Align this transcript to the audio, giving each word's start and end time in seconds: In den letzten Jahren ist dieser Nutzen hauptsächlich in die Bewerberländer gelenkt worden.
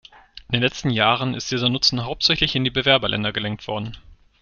In 0.47 0.53
den 0.53 0.63
letzten 0.63 0.89
Jahren 0.89 1.35
ist 1.35 1.51
dieser 1.51 1.69
Nutzen 1.69 2.05
hauptsächlich 2.05 2.55
in 2.55 2.63
die 2.63 2.71
Bewerberländer 2.71 3.31
gelenkt 3.33 3.67
worden. 3.67 3.95